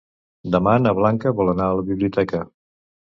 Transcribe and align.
Demà 0.53 0.71
na 0.85 0.93
Blanca 0.99 1.33
vol 1.41 1.53
anar 1.53 1.67
a 1.67 1.77
la 1.81 1.85
biblioteca. 1.91 2.43